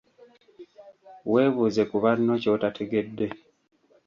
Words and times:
Weebuuze 1.31 1.81
ku 1.89 1.97
banno 2.03 2.33
ky'otategedde. 2.41 3.27